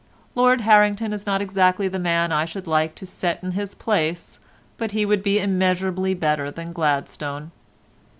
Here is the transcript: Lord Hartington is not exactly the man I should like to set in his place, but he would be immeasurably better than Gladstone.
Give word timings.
Lord 0.33 0.61
Hartington 0.61 1.13
is 1.13 1.27
not 1.27 1.43
exactly 1.43 1.87
the 1.87 1.99
man 1.99 2.31
I 2.31 2.45
should 2.45 2.65
like 2.65 2.95
to 2.95 3.05
set 3.05 3.43
in 3.43 3.51
his 3.51 3.75
place, 3.75 4.39
but 4.79 4.93
he 4.93 5.05
would 5.05 5.21
be 5.21 5.37
immeasurably 5.39 6.15
better 6.15 6.49
than 6.49 6.71
Gladstone. 6.73 7.51